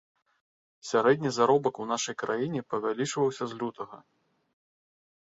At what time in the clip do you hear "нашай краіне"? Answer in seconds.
1.91-2.61